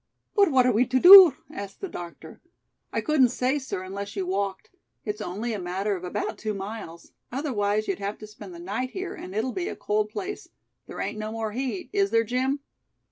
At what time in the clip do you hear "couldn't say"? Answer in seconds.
3.01-3.59